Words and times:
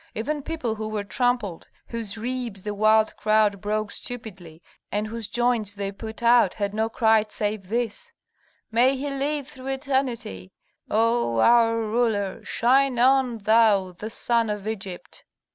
Even 0.15 0.41
people 0.41 0.73
who 0.73 0.87
were 0.87 1.03
trampled, 1.03 1.67
whose 1.89 2.17
ribs 2.17 2.63
the 2.63 2.73
wild 2.73 3.15
crowd 3.17 3.61
broke 3.61 3.91
stupidly, 3.91 4.63
and 4.91 5.05
whose 5.05 5.27
joints 5.27 5.75
they 5.75 5.91
put 5.91 6.23
out, 6.23 6.55
had 6.55 6.73
no 6.73 6.89
cry 6.89 7.23
save 7.29 7.69
this, 7.69 8.11
"May 8.71 8.95
he 8.97 9.11
live 9.11 9.47
through 9.47 9.67
eternity, 9.67 10.51
O 10.89 11.37
our 11.37 11.75
ruler! 11.77 12.43
Shine 12.43 12.97
on, 12.97 13.37
thou 13.37 13.91
the 13.91 14.09
sun 14.09 14.49
of 14.49 14.67
Egypt!" 14.67 15.23